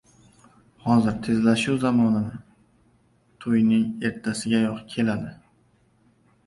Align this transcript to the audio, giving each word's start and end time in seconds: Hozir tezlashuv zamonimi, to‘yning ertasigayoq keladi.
Hozir 0.85 1.19
tezlashuv 1.27 1.77
zamonimi, 1.83 2.41
to‘yning 3.45 3.87
ertasigayoq 4.11 4.85
keladi. 4.97 5.33